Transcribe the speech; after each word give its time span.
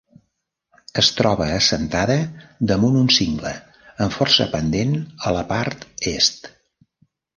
Es 1.01 1.09
troba 1.17 1.49
assentada 1.57 2.15
damunt 2.71 2.97
un 3.03 3.11
cingle 3.17 3.51
amb 4.07 4.17
força 4.19 4.49
pendent 4.57 4.97
a 5.31 5.35
la 5.37 5.45
part 5.53 5.87
Est. 6.15 6.55